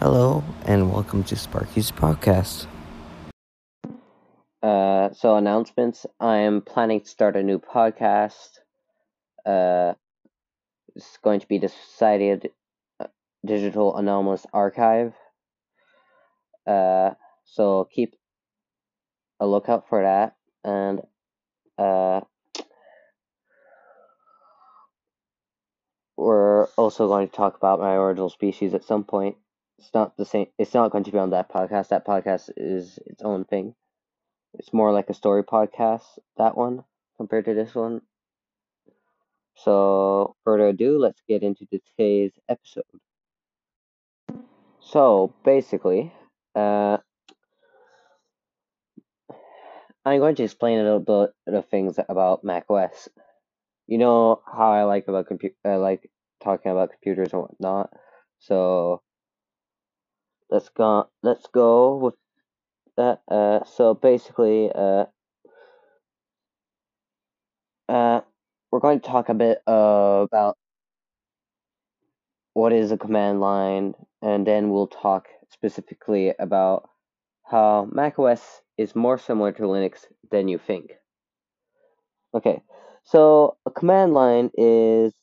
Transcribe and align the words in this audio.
Hello, 0.00 0.44
and 0.64 0.92
welcome 0.92 1.24
to 1.24 1.34
Sparky's 1.34 1.90
podcast. 1.90 2.66
Uh, 4.62 5.12
so 5.12 5.34
announcements. 5.34 6.06
I 6.20 6.36
am 6.36 6.60
planning 6.62 7.00
to 7.00 7.08
start 7.08 7.34
a 7.34 7.42
new 7.42 7.58
podcast. 7.58 8.60
Uh, 9.44 9.94
it's 10.94 11.18
going 11.24 11.40
to 11.40 11.48
be 11.48 11.58
the 11.58 11.68
Society 11.68 12.30
of 12.30 12.46
uh, 13.00 13.06
Digital 13.44 13.96
Anomalous 13.96 14.46
Archive. 14.52 15.14
Uh, 16.64 17.14
so 17.44 17.88
keep 17.92 18.14
a 19.40 19.48
lookout 19.48 19.88
for 19.88 20.04
that, 20.04 20.36
and 20.62 21.00
uh, 21.76 22.20
we're 26.16 26.66
also 26.76 27.08
going 27.08 27.28
to 27.28 27.34
talk 27.34 27.56
about 27.56 27.80
my 27.80 27.94
original 27.94 28.30
species 28.30 28.74
at 28.74 28.84
some 28.84 29.02
point. 29.02 29.34
It's 29.78 29.94
not 29.94 30.16
the 30.16 30.24
same. 30.24 30.48
It's 30.58 30.74
not 30.74 30.90
going 30.90 31.04
to 31.04 31.12
be 31.12 31.18
on 31.18 31.30
that 31.30 31.50
podcast. 31.50 31.88
That 31.88 32.06
podcast 32.06 32.50
is 32.56 32.98
its 33.06 33.22
own 33.22 33.44
thing. 33.44 33.74
It's 34.54 34.72
more 34.72 34.92
like 34.92 35.10
a 35.10 35.14
story 35.14 35.44
podcast, 35.44 36.18
that 36.36 36.56
one, 36.56 36.84
compared 37.16 37.44
to 37.46 37.54
this 37.54 37.74
one. 37.74 38.02
So, 39.56 40.36
further 40.44 40.68
ado, 40.68 40.98
let's 40.98 41.20
get 41.28 41.42
into 41.42 41.66
today's 41.66 42.32
episode. 42.48 42.84
So, 44.80 45.34
basically, 45.44 46.12
uh, 46.54 46.98
I'm 50.04 50.20
going 50.20 50.34
to 50.36 50.44
explain 50.44 50.78
a 50.78 50.82
little 50.82 51.32
bit 51.46 51.54
of 51.54 51.66
things 51.66 51.98
about 52.08 52.44
macOS. 52.44 53.08
You 53.86 53.98
know 53.98 54.42
how 54.46 54.72
I 54.72 54.84
like 54.84 55.08
about 55.08 55.28
compu- 55.28 55.54
I 55.64 55.76
like 55.76 56.10
talking 56.42 56.72
about 56.72 56.90
computers 56.92 57.32
and 57.32 57.42
whatnot. 57.42 57.92
So, 58.38 59.02
let's 60.50 60.68
go. 60.70 61.08
Let's 61.22 61.46
go 61.52 61.96
with 61.96 62.14
that. 62.96 63.20
Uh, 63.28 63.64
so 63.64 63.94
basically, 63.94 64.70
uh, 64.74 65.06
uh, 67.88 68.20
we're 68.70 68.80
going 68.80 69.00
to 69.00 69.08
talk 69.08 69.28
a 69.28 69.34
bit 69.34 69.62
uh, 69.66 70.26
about 70.30 70.56
what 72.54 72.72
is 72.72 72.92
a 72.92 72.98
command 72.98 73.40
line, 73.40 73.94
and 74.20 74.46
then 74.46 74.70
we'll 74.70 74.88
talk 74.88 75.28
specifically 75.50 76.34
about 76.38 76.88
how 77.44 77.88
macOS 77.90 78.60
is 78.76 78.94
more 78.94 79.18
similar 79.18 79.52
to 79.52 79.62
Linux 79.62 80.04
than 80.30 80.48
you 80.48 80.58
think. 80.58 80.92
Okay, 82.34 82.60
so 83.04 83.56
a 83.64 83.70
command 83.70 84.12
line 84.12 84.50
is 84.58 85.14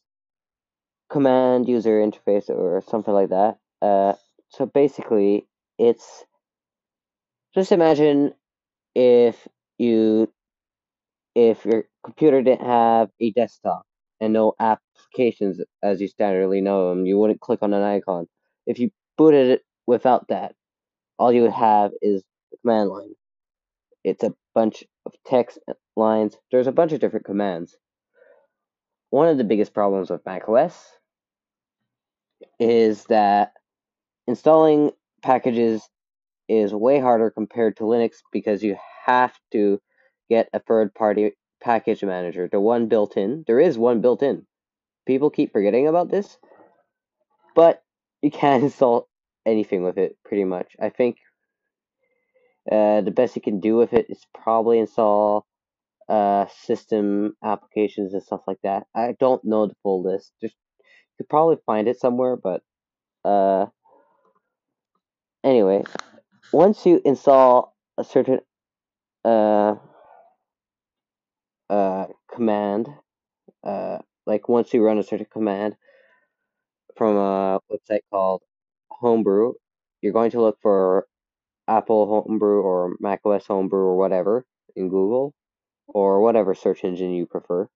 command 1.09 1.67
user 1.67 1.99
interface 1.99 2.49
or 2.49 2.81
something 2.87 3.13
like 3.13 3.29
that. 3.29 3.57
So 4.49 4.65
basically, 4.65 5.47
it's 5.77 6.23
just 7.53 7.71
imagine 7.71 8.33
if 8.93 9.47
you 9.77 10.31
if 11.35 11.65
your 11.65 11.85
computer 12.03 12.41
didn't 12.41 12.65
have 12.65 13.09
a 13.19 13.31
desktop 13.31 13.83
and 14.21 14.31
no 14.33 14.53
applications 14.59 15.59
as 15.83 15.99
you 15.99 16.07
standardly 16.07 16.63
know 16.63 16.89
them, 16.89 17.05
you 17.05 17.17
wouldn't 17.17 17.41
click 17.41 17.59
on 17.61 17.73
an 17.73 17.83
icon. 17.83 18.27
If 18.65 18.79
you 18.79 18.91
booted 19.17 19.49
it 19.49 19.61
without 19.85 20.29
that, 20.29 20.55
all 21.19 21.31
you 21.31 21.41
would 21.41 21.51
have 21.51 21.91
is 22.01 22.23
the 22.51 22.57
command 22.61 22.89
line. 22.89 23.13
It's 24.03 24.23
a 24.23 24.33
bunch 24.53 24.83
of 25.05 25.13
text 25.25 25.59
lines. 25.95 26.37
There's 26.51 26.67
a 26.67 26.71
bunch 26.71 26.93
of 26.93 26.99
different 26.99 27.25
commands. 27.25 27.75
One 29.09 29.27
of 29.27 29.37
the 29.37 29.43
biggest 29.43 29.73
problems 29.73 30.09
with 30.09 30.25
macOS 30.25 30.77
is 32.59 33.05
that 33.05 33.51
installing 34.27 34.91
packages 35.21 35.87
is 36.47 36.73
way 36.73 36.99
harder 36.99 37.31
compared 37.31 37.77
to 37.77 37.83
Linux 37.83 38.17
because 38.31 38.63
you 38.63 38.77
have 39.05 39.33
to 39.51 39.79
get 40.29 40.49
a 40.53 40.59
third 40.59 40.93
party 40.93 41.33
package 41.61 42.03
manager. 42.03 42.47
The 42.51 42.59
one 42.59 42.87
built 42.87 43.17
in. 43.17 43.43
There 43.47 43.59
is 43.59 43.77
one 43.77 44.01
built 44.01 44.21
in. 44.21 44.45
People 45.07 45.29
keep 45.29 45.51
forgetting 45.51 45.87
about 45.87 46.09
this. 46.09 46.37
But 47.55 47.83
you 48.21 48.31
can't 48.31 48.63
install 48.65 49.07
anything 49.45 49.83
with 49.83 49.97
it 49.97 50.17
pretty 50.23 50.43
much. 50.43 50.75
I 50.79 50.89
think 50.89 51.17
uh, 52.71 53.01
the 53.01 53.11
best 53.11 53.35
you 53.35 53.41
can 53.41 53.59
do 53.59 53.75
with 53.75 53.93
it 53.93 54.07
is 54.09 54.25
probably 54.33 54.79
install 54.79 55.45
uh, 56.09 56.45
system 56.63 57.35
applications 57.43 58.13
and 58.13 58.23
stuff 58.23 58.41
like 58.47 58.59
that. 58.63 58.85
I 58.95 59.15
don't 59.19 59.43
know 59.43 59.67
the 59.67 59.75
full 59.83 60.03
list. 60.03 60.31
Just 60.41 60.55
you 60.79 61.23
could 61.23 61.29
probably 61.29 61.57
find 61.65 61.87
it 61.87 61.99
somewhere, 61.99 62.35
but 62.35 62.61
uh, 63.23 63.67
anyway, 65.45 65.83
once 66.51 66.85
you 66.85 67.01
install 67.05 67.75
a 67.97 68.03
certain 68.03 68.39
uh, 69.23 69.75
uh, 71.69 72.05
command, 72.33 72.89
uh, 73.63 73.99
like 74.25 74.49
once 74.49 74.73
you 74.73 74.83
run 74.83 74.97
a 74.97 75.03
certain 75.03 75.27
command 75.31 75.75
from 76.97 77.15
a 77.15 77.59
website 77.71 78.01
called 78.11 78.41
Homebrew, 78.89 79.53
you're 80.01 80.13
going 80.13 80.31
to 80.31 80.41
look 80.41 80.57
for 80.61 81.07
Apple 81.67 82.23
Homebrew 82.27 82.61
or 82.61 82.95
macOS 82.99 83.45
Homebrew 83.47 83.79
or 83.79 83.97
whatever 83.97 84.45
in 84.75 84.89
Google 84.89 85.33
or 85.87 86.21
whatever 86.21 86.55
search 86.55 86.83
engine 86.83 87.11
you 87.13 87.25
prefer. 87.25 87.67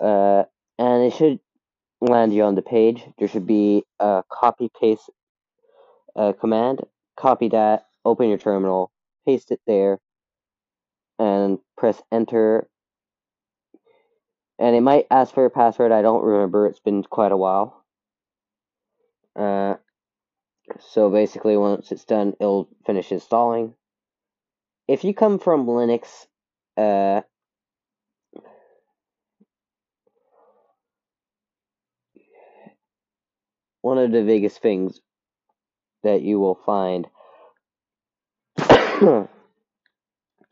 Uh, 0.00 0.44
and 0.78 1.04
it 1.04 1.14
should 1.14 1.40
land 2.00 2.34
you 2.34 2.42
on 2.42 2.54
the 2.54 2.62
page. 2.62 3.02
There 3.18 3.28
should 3.28 3.46
be 3.46 3.84
a 3.98 4.22
copy 4.30 4.70
paste 4.80 5.08
uh, 6.16 6.32
command. 6.32 6.80
Copy 7.16 7.48
that, 7.48 7.86
open 8.04 8.28
your 8.28 8.38
terminal, 8.38 8.90
paste 9.26 9.50
it 9.50 9.60
there, 9.66 10.00
and 11.18 11.58
press 11.76 12.00
enter. 12.10 12.68
And 14.58 14.76
it 14.76 14.80
might 14.80 15.06
ask 15.10 15.34
for 15.34 15.42
your 15.42 15.50
password. 15.50 15.92
I 15.92 16.02
don't 16.02 16.24
remember. 16.24 16.66
It's 16.66 16.80
been 16.80 17.02
quite 17.02 17.32
a 17.32 17.36
while. 17.36 17.84
Uh, 19.36 19.74
so 20.80 21.10
basically, 21.10 21.56
once 21.56 21.92
it's 21.92 22.04
done, 22.04 22.34
it'll 22.40 22.68
finish 22.86 23.10
installing. 23.10 23.74
If 24.86 25.04
you 25.04 25.14
come 25.14 25.38
from 25.38 25.66
Linux, 25.66 26.26
uh, 26.76 27.22
one 33.80 33.98
of 33.98 34.12
the 34.12 34.22
biggest 34.22 34.60
things 34.60 35.00
that 36.04 36.22
you 36.22 36.38
will 36.38 36.58
find 36.64 37.08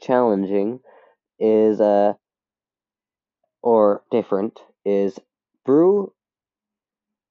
challenging 0.01 0.81
is 1.39 1.81
uh 1.81 2.13
or 3.63 4.03
different 4.11 4.59
is 4.85 5.19
brew 5.65 6.13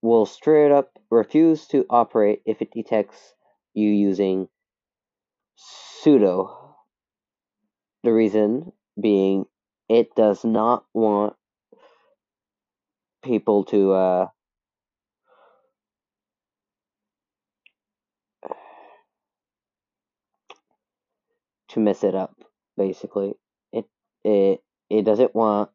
will 0.01 0.25
straight 0.25 0.71
up 0.71 0.91
refuse 1.09 1.67
to 1.67 1.85
operate 1.89 2.41
if 2.45 2.61
it 2.61 2.71
detects 2.71 3.33
you 3.73 3.89
using 3.89 4.47
sudo 6.03 6.55
the 8.03 8.11
reason 8.13 8.71
being 8.99 9.45
it 9.89 10.15
does 10.15 10.43
not 10.43 10.85
want 10.93 11.33
people 13.23 13.65
to 13.65 13.91
uh 13.91 14.27
to 21.71 21.79
mess 21.79 22.03
it 22.03 22.15
up 22.15 22.35
basically. 22.77 23.33
It 23.73 23.85
it 24.23 24.61
it 24.89 25.03
doesn't 25.03 25.35
want 25.35 25.69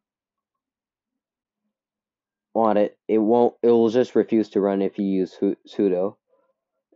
want 2.54 2.78
it. 2.78 2.98
It 3.08 3.18
won't 3.18 3.54
it 3.62 3.68
will 3.70 3.90
just 3.90 4.14
refuse 4.14 4.50
to 4.50 4.60
run 4.60 4.82
if 4.82 4.98
you 4.98 5.04
use 5.06 5.36
sudo. 5.68 6.16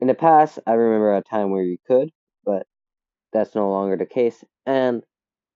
In 0.00 0.08
the 0.08 0.14
past 0.14 0.58
i 0.66 0.72
remember 0.72 1.14
a 1.14 1.22
time 1.22 1.50
where 1.50 1.62
you 1.62 1.76
could 1.86 2.10
but 2.44 2.66
that's 3.32 3.54
no 3.54 3.70
longer 3.70 3.96
the 3.96 4.06
case 4.06 4.42
and 4.66 5.02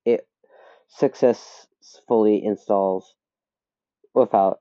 it 0.04 0.28
successfully 0.88 2.44
installs 2.44 3.14
without 4.14 4.60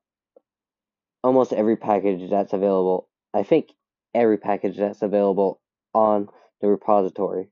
almost 1.24 1.54
every 1.54 1.78
package 1.78 2.30
that's 2.30 2.54
available. 2.54 3.08
I 3.34 3.44
think 3.44 3.72
every 4.14 4.38
package 4.38 4.78
that's 4.78 5.02
available 5.02 5.60
on 5.94 6.30
the 6.62 6.68
repository 6.68 7.50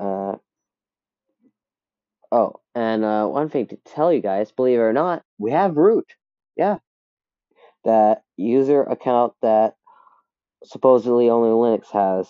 uh, 0.00 0.36
oh, 2.30 2.54
and 2.74 3.04
uh, 3.04 3.26
one 3.26 3.48
thing 3.48 3.66
to 3.68 3.78
tell 3.84 4.12
you 4.12 4.20
guys, 4.20 4.52
believe 4.52 4.78
it 4.78 4.82
or 4.82 4.92
not, 4.92 5.22
we 5.38 5.50
have 5.50 5.76
root. 5.76 6.14
Yeah. 6.56 6.78
That 7.84 8.22
user 8.36 8.82
account 8.82 9.34
that 9.42 9.74
supposedly 10.64 11.30
only 11.30 11.50
Linux 11.50 11.90
has. 11.92 12.28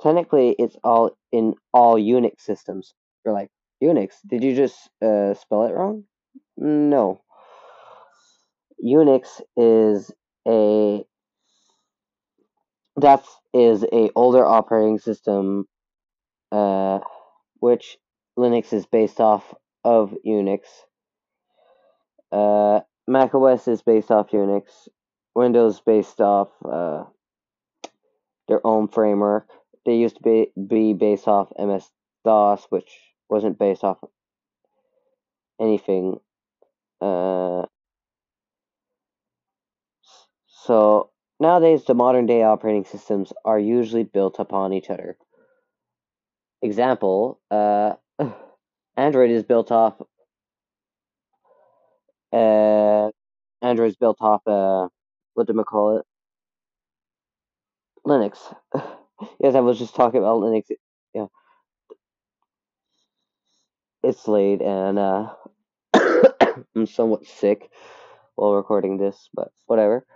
Technically, 0.00 0.56
it's 0.58 0.76
all 0.82 1.16
in 1.32 1.54
all 1.72 1.96
Unix 1.96 2.40
systems. 2.40 2.94
You're 3.24 3.34
like, 3.34 3.50
Unix? 3.82 4.12
Did 4.26 4.42
you 4.42 4.54
just 4.54 4.76
uh, 5.02 5.34
spell 5.34 5.64
it 5.66 5.74
wrong? 5.74 6.04
No. 6.56 7.22
Unix 8.84 9.40
is 9.56 10.10
a 10.46 11.04
that 12.96 13.24
is 13.52 13.84
a 13.92 14.10
older 14.14 14.44
operating 14.44 14.98
system, 14.98 15.66
uh, 16.52 17.00
which 17.60 17.98
Linux 18.38 18.72
is 18.72 18.86
based 18.86 19.20
off 19.20 19.54
of 19.84 20.14
Unix. 20.26 20.60
Uh, 22.32 22.80
Mac 23.06 23.34
OS 23.34 23.68
is 23.68 23.82
based 23.82 24.10
off 24.10 24.30
Unix. 24.30 24.88
Windows 25.34 25.80
based 25.80 26.20
off 26.20 26.48
uh, 26.64 27.04
their 28.48 28.64
own 28.66 28.88
framework. 28.88 29.48
They 29.84 29.96
used 29.96 30.16
to 30.16 30.22
be, 30.22 30.52
be 30.68 30.94
based 30.94 31.28
off 31.28 31.52
MS 31.58 31.90
DOS, 32.24 32.66
which 32.70 32.90
wasn't 33.28 33.58
based 33.58 33.84
off 33.84 33.98
anything. 35.60 36.18
Uh, 37.00 37.66
so 40.46 41.10
nowadays, 41.40 41.84
the 41.84 41.94
modern 41.94 42.26
day 42.26 42.42
operating 42.42 42.84
systems 42.84 43.32
are 43.44 43.58
usually 43.58 44.04
built 44.04 44.36
upon 44.38 44.72
each 44.72 44.88
other. 44.88 45.18
Example, 46.64 47.38
uh, 47.50 47.92
Android 48.96 49.30
is 49.30 49.42
built 49.42 49.70
off. 49.70 50.00
Uh, 52.32 53.10
Android 53.60 53.90
is 53.90 53.96
built 53.96 54.16
off. 54.22 54.40
Uh, 54.46 54.88
what 55.34 55.46
do 55.46 55.52
we 55.52 55.62
call 55.62 55.98
it? 55.98 56.06
Linux. 58.06 58.38
yes, 59.40 59.54
I 59.54 59.60
was 59.60 59.78
just 59.78 59.94
talking 59.94 60.20
about 60.20 60.40
Linux. 60.40 60.70
Yeah, 61.12 61.26
it's 64.02 64.26
late, 64.26 64.62
and 64.62 64.98
uh, 64.98 65.34
I'm 66.74 66.86
somewhat 66.86 67.26
sick 67.26 67.70
while 68.36 68.54
recording 68.54 68.96
this, 68.96 69.28
but 69.34 69.52
whatever. 69.66 70.06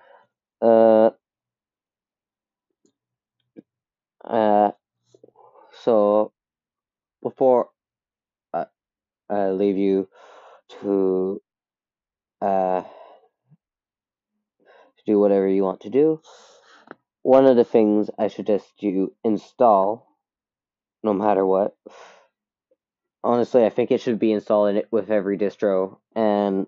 Uh, 0.63 1.11
uh, 4.25 4.71
so 5.85 6.33
before 7.23 7.69
I, 8.53 8.67
I 9.29 9.51
leave 9.51 9.77
you 9.77 10.09
to 10.81 11.41
uh, 12.41 12.83
do 15.07 15.19
whatever 15.19 15.49
you 15.49 15.63
want 15.63 15.81
to 15.81 15.91
do, 15.91 16.21
one 17.23 17.47
of 17.47 17.57
the 17.57 17.65
things 17.65 18.11
I 18.19 18.29
suggest 18.29 18.67
you 18.81 19.15
install, 19.25 20.07
no 21.03 21.13
matter 21.13 21.45
what. 21.45 21.75
Honestly, 23.25 23.65
I 23.65 23.71
think 23.71 23.91
it 23.91 24.01
should 24.01 24.19
be 24.19 24.33
installed 24.33 24.71
in 24.71 24.77
it 24.77 24.89
with 24.91 25.11
every 25.11 25.37
distro 25.37 25.99
and 26.15 26.67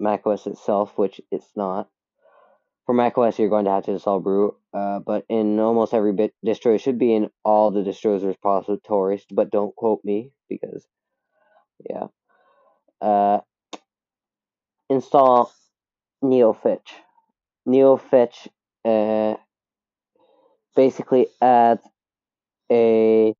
macOS 0.00 0.46
itself, 0.46 0.98
which 0.98 1.20
it's 1.30 1.50
not 1.54 1.88
for 2.86 2.94
macOS, 2.94 3.38
you're 3.38 3.48
going 3.48 3.64
to 3.66 3.70
have 3.70 3.84
to 3.84 3.92
install 3.92 4.20
brew, 4.20 4.56
uh, 4.74 4.98
but 5.00 5.24
in 5.28 5.58
almost 5.60 5.94
every 5.94 6.12
bit 6.12 6.34
distro, 6.44 6.74
it 6.74 6.80
should 6.80 6.98
be 6.98 7.14
in 7.14 7.30
all 7.44 7.70
the 7.70 7.82
distros 7.82 8.24
repositories, 8.24 9.24
but 9.30 9.50
don't 9.50 9.74
quote 9.76 10.00
me 10.04 10.32
because, 10.48 10.86
yeah. 11.88 12.06
Uh, 13.00 13.40
install 14.88 15.52
NeoFetch. 16.22 16.88
NeoFetch 17.68 18.48
uh, 18.84 19.34
basically 20.74 21.26
adds 21.40 21.82
a 22.70 23.34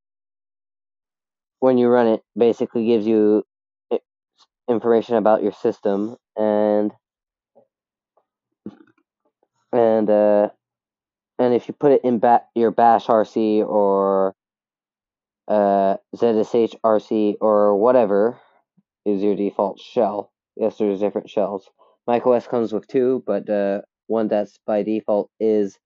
when 1.58 1.78
you 1.78 1.88
run 1.88 2.08
it, 2.08 2.22
basically 2.36 2.86
gives 2.86 3.06
you 3.06 3.44
information 4.68 5.16
about 5.16 5.42
your 5.42 5.52
system 5.52 6.16
and 6.36 6.92
and 9.72 10.08
uh, 10.08 10.48
and 11.38 11.54
if 11.54 11.68
you 11.68 11.74
put 11.74 11.92
it 11.92 12.02
in 12.04 12.18
ba- 12.18 12.44
your 12.54 12.70
Bash 12.70 13.06
RC 13.06 13.66
or 13.66 14.34
uh, 15.48 15.96
ZSH 16.16 16.74
RC 16.84 17.36
or 17.40 17.76
whatever 17.76 18.38
is 19.04 19.22
your 19.22 19.34
default 19.34 19.80
shell. 19.80 20.30
Yes, 20.56 20.78
there's 20.78 21.00
different 21.00 21.30
shells. 21.30 21.68
macOS 22.06 22.46
comes 22.46 22.72
with 22.72 22.86
two, 22.86 23.22
but 23.26 23.48
uh, 23.48 23.80
one 24.06 24.28
that's 24.28 24.58
by 24.66 24.82
default 24.82 25.30
is 25.40 25.78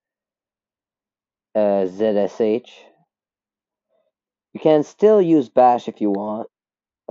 uh, 1.55 1.87
ZSH. 1.87 2.69
You 4.53 4.61
can 4.61 4.83
still 4.83 5.21
use 5.21 5.49
Bash 5.49 5.89
if 5.89 6.01
you 6.01 6.11
want 6.11 6.49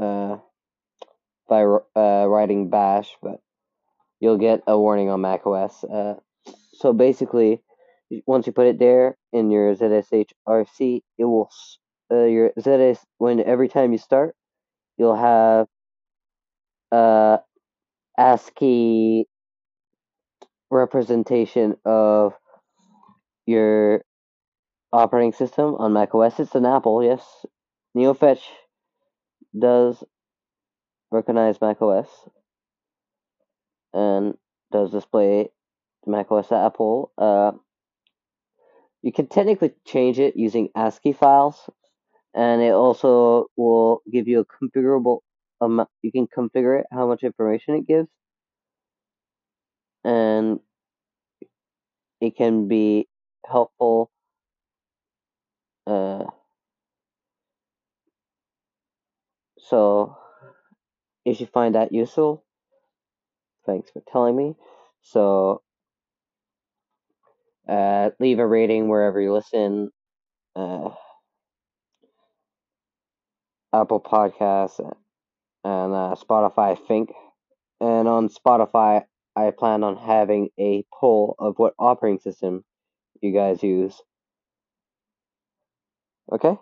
uh, 0.02 0.38
by 1.48 1.64
uh, 1.64 2.26
writing 2.28 2.70
Bash, 2.70 3.16
but 3.22 3.40
you'll 4.20 4.38
get 4.38 4.64
a 4.68 4.78
warning 4.78 5.10
on 5.10 5.22
macOS. 5.22 5.84
Uh, 5.84 6.16
so 6.78 6.94
basically, 6.94 7.62
once 8.28 8.48
you 8.48 8.54
put 8.54 8.68
it 8.68 8.80
there 8.80 9.18
in 9.34 9.52
your 9.52 9.76
ZSHRC, 9.76 11.02
it 11.18 11.26
will 11.26 11.50
uh, 12.12 12.26
your 12.26 12.52
ZS 12.60 13.00
when 13.18 13.40
every 13.42 13.68
time 13.68 13.92
you 13.92 13.98
start, 13.98 14.36
you'll 14.98 15.16
have 15.16 15.68
uh 16.92 17.38
ASCII 18.18 19.28
representation 20.70 21.76
of 21.84 22.34
your 23.46 24.04
operating 24.94 25.34
system 25.34 25.76
on 25.76 25.94
macOS. 25.94 26.40
It's 26.40 26.56
an 26.56 26.66
Apple, 26.66 27.04
yes. 27.04 27.46
NeoFetch 27.96 28.42
does 29.58 30.04
recognize 31.12 31.60
macOS 31.62 32.08
and 33.94 34.36
does 34.72 34.92
display 34.92 35.50
macOS 36.08 36.52
Apple. 36.52 37.12
Uh, 37.18 37.52
you 39.02 39.12
can 39.12 39.28
technically 39.28 39.74
change 39.86 40.20
it 40.20 40.36
using 40.36 40.70
ASCII 40.76 41.14
files, 41.14 41.70
and 42.34 42.62
it 42.62 42.74
also 42.74 43.48
will 43.56 44.02
give 44.12 44.28
you 44.28 44.40
a 44.40 44.46
configurable 44.46 45.20
amount. 45.62 45.90
You 46.02 46.12
can 46.12 46.28
configure 46.28 46.80
it 46.80 46.88
how 46.92 47.08
much 47.08 47.24
information 47.24 47.76
it 47.76 47.88
gives, 47.88 48.10
and 50.04 50.60
it 52.22 52.36
can 52.36 52.68
be 52.68 53.08
helpful. 53.46 54.10
Uh, 55.88 56.26
so, 59.60 60.18
if 61.26 61.40
you 61.40 61.48
find 61.48 61.76
that 61.76 61.92
useful, 61.92 62.44
thanks 63.66 63.92
for 63.92 64.02
telling 64.12 64.36
me. 64.36 64.56
So, 65.02 65.62
uh, 67.68 68.12
leave 68.20 68.40
a 68.40 68.48
rating 68.48 68.88
wherever 68.88 69.20
you 69.20 69.34
listen. 69.34 69.92
Uh, 70.56 70.90
Apple 73.74 74.00
Podcasts 74.00 74.80
and 75.64 75.94
uh, 75.94 76.16
Spotify, 76.16 76.72
I 76.72 76.76
think. 76.76 77.12
And 77.82 78.08
on 78.08 78.30
Spotify, 78.30 79.04
I 79.36 79.52
plan 79.52 79.84
on 79.84 79.98
having 79.98 80.50
a 80.60 80.86
poll 80.94 81.36
of 81.40 81.56
what 81.58 81.74
operating 81.78 82.20
system 82.20 82.64
you 83.22 83.34
guys 83.34 83.62
use. 83.62 84.02
Okay? 86.32 86.58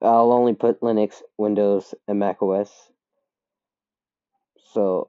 I'll 0.00 0.32
only 0.32 0.54
put 0.54 0.80
Linux, 0.80 1.22
Windows, 1.36 1.94
and 2.06 2.20
Mac 2.20 2.40
OS. 2.40 2.70
So 4.72 5.08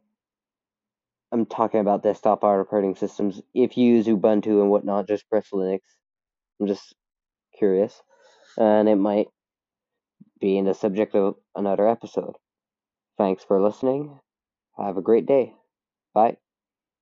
talking 1.50 1.82
about 1.82 2.04
desktop 2.04 2.44
operating 2.44 2.96
systems. 2.96 3.42
If 3.54 3.78
you 3.78 3.96
use 3.96 4.08
Ubuntu 4.08 4.62
and 4.62 4.72
whatnot, 4.72 5.08
just 5.08 5.30
press 5.30 5.50
Linux. 5.54 5.82
I'm 6.60 6.68
just 6.68 6.96
curious. 7.58 8.02
And 8.58 8.90
it 8.90 8.96
might 8.98 9.28
be 10.42 10.58
in 10.58 10.66
the 10.66 10.74
subject 10.74 11.16
of 11.16 11.36
another 11.56 11.88
episode. 11.88 12.36
Thanks 13.18 13.44
for 13.44 13.62
listening. 13.62 14.20
Have 14.78 14.98
a 14.98 15.02
great 15.02 15.26
day. 15.26 15.56
Bye. 16.14 16.38